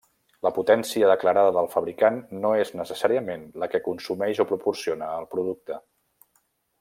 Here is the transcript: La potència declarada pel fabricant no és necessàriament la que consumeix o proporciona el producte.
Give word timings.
La 0.45 0.51
potència 0.53 1.09
declarada 1.11 1.51
pel 1.57 1.69
fabricant 1.73 2.17
no 2.45 2.53
és 2.63 2.73
necessàriament 2.79 3.45
la 3.65 3.69
que 3.75 3.83
consumeix 3.91 4.41
o 4.45 4.49
proporciona 4.55 5.11
el 5.23 5.29
producte. 5.37 5.79